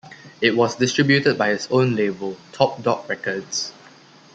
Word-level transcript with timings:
It 0.41 0.57
was 0.57 0.77
distributed 0.77 1.37
by 1.37 1.49
his 1.49 1.67
own 1.69 1.95
label, 1.95 2.35
Top 2.53 2.81
Dog 2.81 3.07
Records. 3.07 3.71